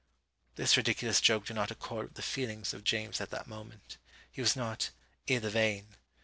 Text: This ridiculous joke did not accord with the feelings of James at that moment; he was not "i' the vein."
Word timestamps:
This 0.55 0.77
ridiculous 0.77 1.21
joke 1.21 1.45
did 1.45 1.53
not 1.53 1.69
accord 1.69 2.05
with 2.07 2.13
the 2.15 2.23
feelings 2.23 2.73
of 2.73 2.83
James 2.83 3.21
at 3.21 3.29
that 3.29 3.45
moment; 3.45 3.99
he 4.31 4.41
was 4.41 4.55
not 4.55 4.89
"i' 5.29 5.37
the 5.37 5.51
vein." 5.51 5.89